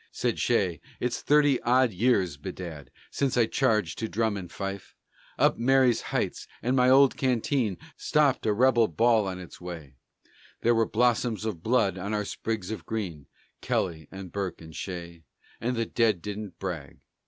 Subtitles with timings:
[0.11, 4.95] Said Shea, "It's thirty odd years, bedad, Since I charged to drum and fife
[5.37, 9.93] Up Marye's Heights, and my old canteen Stopped a rebel ball on its way;
[10.61, 13.27] There were blossoms of blood on our sprigs of green
[13.61, 15.21] Kelly and Burke and Shea
[15.59, 17.01] And the dead didn't brag."